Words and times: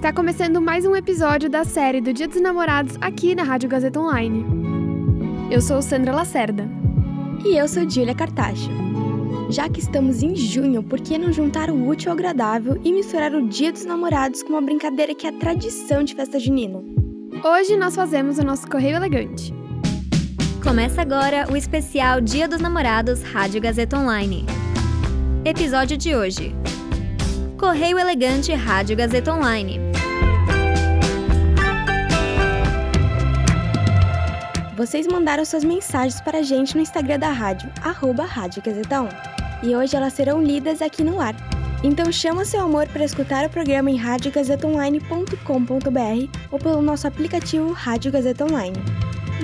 Está 0.00 0.14
começando 0.14 0.62
mais 0.62 0.86
um 0.86 0.96
episódio 0.96 1.50
da 1.50 1.62
série 1.62 2.00
do 2.00 2.10
Dia 2.10 2.26
dos 2.26 2.40
Namorados 2.40 2.96
aqui 3.02 3.34
na 3.34 3.42
Rádio 3.42 3.68
Gazeta 3.68 4.00
Online. 4.00 4.46
Eu 5.50 5.60
sou 5.60 5.82
Sandra 5.82 6.14
Lacerda. 6.14 6.66
E 7.44 7.54
eu 7.54 7.68
sou 7.68 7.88
Julia 7.88 8.14
Cartacho. 8.14 8.70
Já 9.50 9.68
que 9.68 9.78
estamos 9.78 10.22
em 10.22 10.34
junho, 10.34 10.82
por 10.82 11.02
que 11.02 11.18
não 11.18 11.30
juntar 11.30 11.68
o 11.68 11.86
útil 11.86 12.10
ao 12.10 12.16
agradável 12.16 12.80
e 12.82 12.90
misturar 12.90 13.34
o 13.34 13.46
Dia 13.46 13.72
dos 13.72 13.84
Namorados 13.84 14.42
com 14.42 14.54
uma 14.54 14.62
brincadeira 14.62 15.14
que 15.14 15.26
é 15.26 15.32
tradição 15.32 16.02
de 16.02 16.14
festa 16.14 16.40
junina? 16.40 16.82
Hoje 17.44 17.76
nós 17.76 17.94
fazemos 17.94 18.38
o 18.38 18.42
nosso 18.42 18.66
correio 18.70 18.96
elegante. 18.96 19.52
Começa 20.62 21.02
agora 21.02 21.46
o 21.52 21.56
especial 21.58 22.22
Dia 22.22 22.48
dos 22.48 22.62
Namorados 22.62 23.22
Rádio 23.22 23.60
Gazeta 23.60 23.98
Online. 23.98 24.46
Episódio 25.44 25.98
de 25.98 26.16
hoje: 26.16 26.54
Correio 27.58 27.98
Elegante 27.98 28.54
Rádio 28.54 28.96
Gazeta 28.96 29.34
Online. 29.34 29.89
Vocês 34.90 35.06
mandaram 35.06 35.44
suas 35.44 35.62
mensagens 35.62 36.20
para 36.20 36.38
a 36.38 36.42
gente 36.42 36.74
no 36.74 36.82
Instagram 36.82 37.20
da 37.20 37.30
rádio, 37.30 37.70
arroba 37.80 38.24
Rádio 38.24 38.60
Gazeta 38.60 39.02
1. 39.02 39.08
E 39.62 39.76
hoje 39.76 39.94
elas 39.94 40.12
serão 40.12 40.42
lidas 40.42 40.82
aqui 40.82 41.04
no 41.04 41.20
ar. 41.20 41.36
Então 41.80 42.10
chama 42.10 42.44
seu 42.44 42.62
amor 42.62 42.88
para 42.88 43.04
escutar 43.04 43.46
o 43.46 43.48
programa 43.48 43.88
em 43.88 43.96
radiogazetaonline.com.br 43.96 46.38
ou 46.50 46.58
pelo 46.58 46.82
nosso 46.82 47.06
aplicativo 47.06 47.70
Rádio 47.70 48.10
Gazeta 48.10 48.44
Online. 48.44 48.76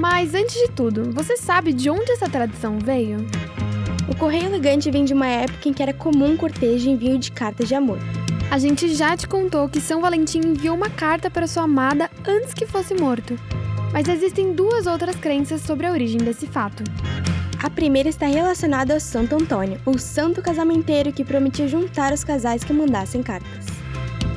Mas 0.00 0.34
antes 0.34 0.56
de 0.56 0.66
tudo, 0.72 1.12
você 1.12 1.36
sabe 1.36 1.72
de 1.72 1.88
onde 1.90 2.10
essa 2.10 2.28
tradição 2.28 2.80
veio? 2.80 3.24
O 4.08 4.16
correio 4.16 4.46
elegante 4.46 4.90
vem 4.90 5.04
de 5.04 5.14
uma 5.14 5.28
época 5.28 5.68
em 5.68 5.72
que 5.72 5.80
era 5.80 5.94
comum 5.94 6.36
cortejo 6.36 6.88
e 6.88 6.92
envio 6.92 7.18
de 7.18 7.30
cartas 7.30 7.68
de 7.68 7.76
amor. 7.76 8.00
A 8.50 8.58
gente 8.58 8.92
já 8.92 9.16
te 9.16 9.28
contou 9.28 9.68
que 9.68 9.80
São 9.80 10.00
Valentim 10.00 10.40
enviou 10.40 10.74
uma 10.74 10.90
carta 10.90 11.30
para 11.30 11.46
sua 11.46 11.62
amada 11.62 12.10
antes 12.26 12.52
que 12.52 12.66
fosse 12.66 12.94
morto. 12.94 13.38
Mas 13.92 14.08
existem 14.08 14.52
duas 14.52 14.86
outras 14.86 15.16
crenças 15.16 15.62
sobre 15.62 15.86
a 15.86 15.92
origem 15.92 16.18
desse 16.18 16.46
fato. 16.46 16.84
A 17.62 17.70
primeira 17.70 18.08
está 18.08 18.26
relacionada 18.26 18.94
ao 18.94 19.00
Santo 19.00 19.34
Antônio, 19.34 19.80
o 19.86 19.98
santo 19.98 20.42
casamenteiro 20.42 21.12
que 21.12 21.24
prometia 21.24 21.66
juntar 21.66 22.12
os 22.12 22.22
casais 22.22 22.62
que 22.62 22.72
mandassem 22.72 23.22
cartas. 23.22 23.66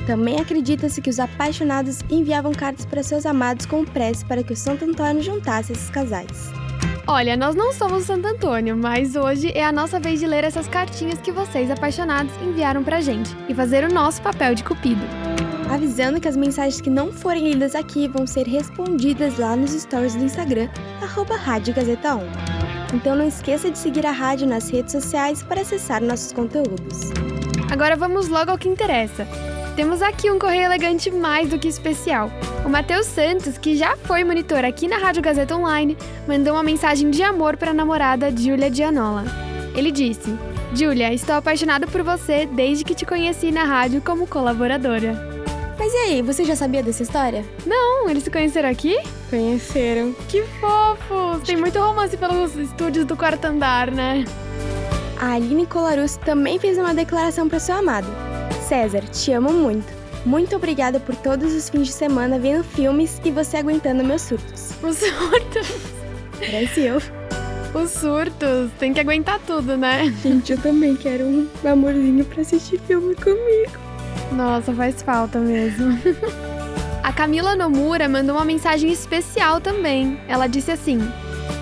Também 0.08 0.40
acredita-se 0.40 1.02
que 1.02 1.10
os 1.10 1.20
apaixonados 1.20 2.00
enviavam 2.10 2.52
cartas 2.52 2.86
para 2.86 3.04
seus 3.04 3.26
amados 3.26 3.66
com 3.66 3.86
prece 3.86 4.26
para 4.26 4.42
que 4.42 4.54
o 4.54 4.58
Santo 4.58 4.86
Antônio 4.86 5.22
juntasse 5.22 5.74
esses 5.74 5.90
casais. 5.90 6.50
Olha, 7.06 7.36
nós 7.36 7.56
não 7.56 7.74
somos 7.74 8.06
Santo 8.06 8.28
Antônio, 8.28 8.78
mas 8.78 9.16
hoje 9.16 9.52
é 9.54 9.66
a 9.66 9.72
nossa 9.72 10.00
vez 10.00 10.20
de 10.20 10.28
ler 10.28 10.44
essas 10.44 10.68
cartinhas 10.68 11.20
que 11.20 11.32
vocês 11.32 11.70
apaixonados 11.70 12.32
enviaram 12.42 12.84
pra 12.84 13.02
gente 13.02 13.30
e 13.48 13.54
fazer 13.54 13.84
o 13.84 13.94
nosso 13.94 14.22
papel 14.22 14.56
de 14.56 14.64
cupido. 14.64 15.06
Avisando 15.70 16.20
que 16.20 16.28
as 16.28 16.36
mensagens 16.36 16.82
que 16.82 16.90
não 16.90 17.12
forem 17.12 17.52
lidas 17.52 17.76
aqui 17.76 18.08
vão 18.08 18.26
ser 18.26 18.48
respondidas 18.48 19.38
lá 19.38 19.56
nos 19.56 19.72
stories 19.72 20.16
do 20.16 20.24
Instagram, 20.24 20.68
arroba 21.02 21.36
Rádio 21.36 21.74
Gazeta 21.74 22.16
1. 22.16 22.22
Então 22.96 23.16
não 23.16 23.28
esqueça 23.28 23.70
de 23.70 23.78
seguir 23.78 24.06
a 24.06 24.12
rádio 24.12 24.48
nas 24.48 24.70
redes 24.70 24.92
sociais 24.92 25.44
para 25.44 25.62
acessar 25.62 26.02
nossos 26.02 26.34
conteúdos. 26.34 27.12
Agora 27.72 27.96
vamos 27.96 28.28
logo 28.28 28.50
ao 28.50 28.58
que 28.58 28.68
interessa. 28.68 29.28
Temos 29.76 30.02
aqui 30.02 30.30
um 30.30 30.40
correio 30.40 30.64
elegante 30.64 31.12
mais 31.12 31.50
do 31.50 31.60
que 31.60 31.68
especial. 31.68 32.32
O 32.66 32.70
Matheus 32.70 33.06
Santos, 33.06 33.58
que 33.58 33.78
já 33.78 33.96
foi 33.96 34.24
monitor 34.24 34.66
aqui 34.66 34.88
na 34.88 34.98
Rádio 34.98 35.22
Gazeta 35.22 35.56
Online, 35.56 35.96
mandou 36.28 36.54
uma 36.54 36.64
mensagem 36.64 37.10
de 37.10 37.22
amor 37.22 37.56
para 37.56 37.72
a 37.72 37.74
namorada 37.74 38.36
Júlia 38.36 38.74
Gianola. 38.74 39.24
Ele 39.76 39.92
disse: 39.92 40.36
Júlia, 40.74 41.14
estou 41.14 41.36
apaixonado 41.36 41.88
por 41.88 42.02
você 42.02 42.48
desde 42.48 42.84
que 42.84 42.96
te 42.96 43.06
conheci 43.06 43.52
na 43.52 43.64
rádio 43.64 44.02
como 44.02 44.28
colaboradora. 44.28 45.29
Mas 45.80 45.94
e 45.94 45.98
aí, 45.98 46.22
você 46.22 46.44
já 46.44 46.58
sabia 46.58 46.84
dessa 46.84 47.02
história? 47.04 47.46
Não, 47.66 48.10
eles 48.10 48.24
se 48.24 48.30
conheceram 48.30 48.68
aqui? 48.68 48.98
Conheceram. 49.30 50.14
Que 50.28 50.44
fofos! 50.60 51.42
Tem 51.46 51.56
muito 51.56 51.80
romance 51.80 52.18
pelos 52.18 52.54
estúdios 52.58 53.06
do 53.06 53.16
quarto 53.16 53.46
andar, 53.46 53.90
né? 53.90 54.26
A 55.18 55.36
Aline 55.36 55.66
Colarus 55.66 56.18
também 56.18 56.60
fez 56.60 56.78
uma 56.78 56.94
declaração 56.94 57.48
para 57.48 57.62
seu 57.62 57.76
amado. 57.76 58.08
César, 58.68 59.04
te 59.10 59.32
amo 59.32 59.54
muito. 59.54 59.88
Muito 60.26 60.54
obrigada 60.54 61.00
por 61.00 61.16
todos 61.16 61.54
os 61.54 61.70
fins 61.70 61.88
de 61.88 61.94
semana 61.94 62.38
vendo 62.38 62.62
filmes 62.62 63.22
e 63.24 63.32
você 63.32 63.56
aguentando 63.56 64.04
meus 64.04 64.24
surtos. 64.24 64.72
Os 64.84 64.98
surtos? 64.98 65.78
Parece 66.38 66.82
eu. 66.82 67.02
Os 67.74 67.92
surtos, 67.92 68.70
tem 68.80 68.94
que 68.94 69.00
aguentar 69.00 69.40
tudo, 69.48 69.78
né? 69.78 70.14
Gente, 70.22 70.52
eu 70.52 70.58
também 70.58 70.98
quero 70.98 71.24
um 71.24 71.48
amorzinho 71.64 72.26
pra 72.26 72.42
assistir 72.42 72.80
filme 72.82 73.16
comigo. 73.16 73.89
Nossa, 74.32 74.74
faz 74.74 75.02
falta 75.02 75.40
mesmo. 75.40 75.98
A 77.04 77.12
Camila 77.12 77.56
Nomura 77.56 78.08
mandou 78.08 78.36
uma 78.36 78.46
mensagem 78.46 78.92
especial 78.92 79.60
também. 79.60 80.20
Ela 80.28 80.48
disse 80.48 80.72
assim: 80.72 81.00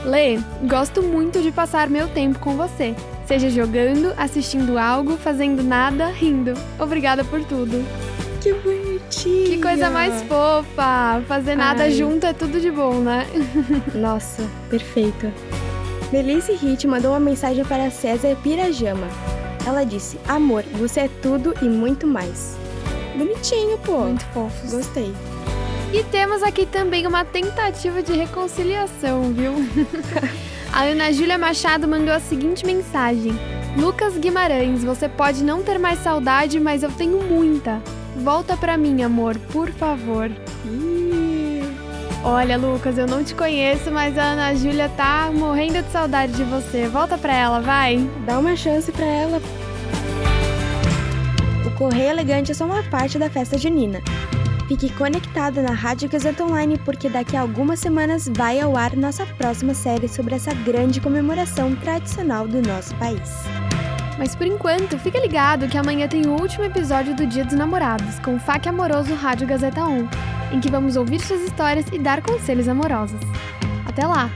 Lê, 0.03 0.39
gosto 0.67 1.01
muito 1.01 1.41
de 1.41 1.51
passar 1.51 1.89
meu 1.89 2.07
tempo 2.07 2.39
com 2.39 2.55
você. 2.55 2.95
Seja 3.25 3.49
jogando, 3.49 4.13
assistindo 4.17 4.77
algo, 4.77 5.17
fazendo 5.17 5.63
nada, 5.63 6.07
rindo. 6.07 6.53
Obrigada 6.79 7.23
por 7.23 7.43
tudo. 7.43 7.85
Que 8.41 8.53
bonitinho. 8.53 9.49
Que 9.49 9.61
coisa 9.61 9.89
mais 9.89 10.21
fofa. 10.23 11.21
Fazer 11.27 11.55
nada 11.55 11.83
Ai. 11.83 11.91
junto 11.91 12.25
é 12.25 12.33
tudo 12.33 12.59
de 12.59 12.71
bom, 12.71 12.95
né? 12.95 13.27
Nossa, 13.93 14.43
perfeito. 14.69 15.31
Delice 16.11 16.53
Hit 16.53 16.87
mandou 16.87 17.11
uma 17.11 17.19
mensagem 17.19 17.65
para 17.65 17.91
César 17.91 18.35
Pirajama. 18.41 19.07
Ela 19.67 19.83
disse: 19.83 20.17
Amor, 20.25 20.63
você 20.63 21.01
é 21.01 21.09
tudo 21.21 21.53
e 21.61 21.65
muito 21.65 22.07
mais. 22.07 22.55
Bonitinho, 23.17 23.77
pô. 23.79 23.99
Muito 23.99 24.23
fofos. 24.27 24.71
Gostei. 24.71 25.13
E 25.91 26.03
temos 26.05 26.41
aqui 26.41 26.65
também 26.65 27.05
uma 27.05 27.25
tentativa 27.25 28.01
de 28.01 28.13
reconciliação, 28.13 29.33
viu? 29.33 29.51
a 30.71 30.83
Ana 30.83 31.11
Júlia 31.11 31.37
Machado 31.37 31.85
mandou 31.85 32.13
a 32.13 32.19
seguinte 32.21 32.65
mensagem: 32.65 33.33
Lucas 33.75 34.17
Guimarães, 34.17 34.85
você 34.85 35.09
pode 35.09 35.43
não 35.43 35.61
ter 35.61 35.77
mais 35.77 35.99
saudade, 35.99 36.61
mas 36.61 36.81
eu 36.81 36.91
tenho 36.91 37.21
muita. 37.21 37.81
Volta 38.23 38.55
pra 38.55 38.77
mim, 38.77 39.03
amor, 39.03 39.37
por 39.51 39.69
favor. 39.71 40.31
Ih, 40.63 41.26
Olha, 42.23 42.57
Lucas, 42.57 42.97
eu 42.97 43.07
não 43.07 43.23
te 43.23 43.33
conheço, 43.33 43.91
mas 43.91 44.17
a 44.17 44.23
Ana 44.23 44.55
Júlia 44.55 44.89
tá 44.89 45.31
morrendo 45.33 45.81
de 45.81 45.91
saudade 45.91 46.33
de 46.33 46.43
você. 46.43 46.87
Volta 46.87 47.17
pra 47.17 47.33
ela, 47.33 47.61
vai. 47.61 47.97
dá 48.25 48.37
uma 48.39 48.55
chance 48.55 48.91
pra 48.91 49.05
ela. 49.05 49.41
O 51.65 51.71
Correio 51.77 52.09
Elegante 52.09 52.51
é 52.51 52.55
só 52.55 52.65
uma 52.65 52.83
parte 52.83 53.17
da 53.17 53.29
festa 53.29 53.57
junina. 53.57 54.01
Fique 54.67 54.91
conectado 54.93 55.61
na 55.61 55.71
Rádio 55.71 56.09
Gazeta 56.09 56.43
Online 56.43 56.77
porque 56.79 57.07
daqui 57.07 57.37
a 57.37 57.41
algumas 57.41 57.79
semanas 57.79 58.27
vai 58.27 58.59
ao 58.59 58.75
ar 58.75 58.97
nossa 58.97 59.25
próxima 59.25 59.73
série 59.73 60.09
sobre 60.09 60.35
essa 60.35 60.53
grande 60.53 60.99
comemoração 60.99 61.73
tradicional 61.75 62.45
do 62.45 62.61
nosso 62.61 62.93
país. 62.95 63.31
Mas 64.17 64.35
por 64.35 64.45
enquanto, 64.45 64.97
fica 64.99 65.19
ligado 65.19 65.69
que 65.69 65.77
amanhã 65.77 66.07
tem 66.07 66.25
o 66.25 66.31
último 66.31 66.65
episódio 66.65 67.15
do 67.15 67.25
Dia 67.25 67.45
dos 67.45 67.53
Namorados, 67.53 68.19
com 68.19 68.35
o 68.35 68.39
FAQ 68.39 68.67
Amoroso 68.67 69.13
Rádio 69.13 69.47
Gazeta 69.47 69.85
1, 69.85 70.07
em 70.51 70.59
que 70.59 70.71
vamos 70.71 70.95
ouvir 70.95 71.19
suas 71.19 71.41
histórias 71.41 71.85
e 71.91 71.99
dar 71.99 72.21
conselhos 72.21 72.67
amorosos. 72.67 73.19
Até 73.85 74.05
lá! 74.05 74.29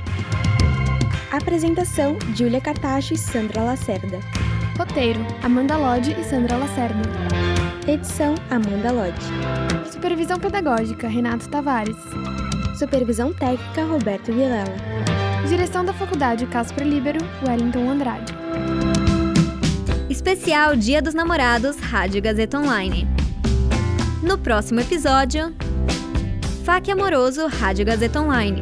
Apresentação: 1.31 2.17
Júlia 2.35 2.59
Cartacho 2.59 3.13
e 3.13 3.17
Sandra 3.17 3.63
Lacerda. 3.63 4.19
Roteiro: 4.77 5.19
Amanda 5.43 5.77
Lodge 5.77 6.15
e 6.19 6.23
Sandra 6.23 6.57
Lacerda. 6.57 7.01
Edição: 7.87 8.35
Amanda 8.49 8.91
Lodge. 8.91 9.27
Supervisão 9.89 10.39
Pedagógica: 10.39 11.07
Renato 11.07 11.47
Tavares. 11.49 11.97
Supervisão 12.77 13.33
técnica: 13.33 13.85
Roberto 13.85 14.33
Vilela. 14.33 14.75
Direção 15.47 15.83
da 15.85 15.93
Faculdade 15.93 16.45
Casper 16.47 16.85
Libero, 16.85 17.19
Wellington 17.47 17.89
Andrade. 17.89 18.33
Especial 20.09 20.75
Dia 20.75 21.01
dos 21.01 21.13
Namorados 21.13 21.77
Rádio 21.79 22.21
Gazeta 22.21 22.59
Online. 22.59 23.07
No 24.21 24.37
próximo 24.37 24.79
episódio, 24.79 25.53
FAQ 26.63 26.91
Amoroso 26.91 27.47
Rádio 27.47 27.83
Gazeta 27.83 28.21
Online. 28.21 28.61